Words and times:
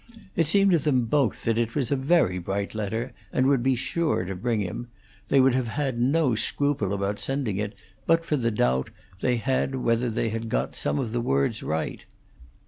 It 0.35 0.47
seemed 0.47 0.71
to 0.71 0.79
them 0.79 1.05
both 1.05 1.43
that 1.43 1.59
it 1.59 1.75
was 1.75 1.91
a 1.91 1.95
very 1.95 2.39
bright 2.39 2.73
letter, 2.73 3.13
and 3.31 3.45
would 3.45 3.61
be 3.61 3.75
sure 3.75 4.25
to 4.25 4.35
bring 4.35 4.59
him; 4.59 4.87
they 5.27 5.39
would 5.39 5.53
have 5.53 5.67
had 5.67 5.99
no 6.01 6.33
scruple 6.33 6.91
about 6.91 7.19
sending 7.19 7.57
it 7.57 7.79
but 8.07 8.25
for 8.25 8.35
the 8.35 8.49
doubt 8.49 8.89
they 9.19 9.35
had 9.37 9.75
whether 9.75 10.09
they 10.09 10.29
had 10.29 10.49
got 10.49 10.73
some 10.73 10.97
of 10.97 11.11
the 11.11 11.21
words 11.21 11.61
right. 11.61 12.03